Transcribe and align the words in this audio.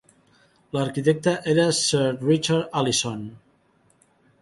L'arquitecte 0.77 1.35
era 1.53 1.67
Sir 1.81 2.01
Richard 2.31 2.77
Allison. 2.83 3.25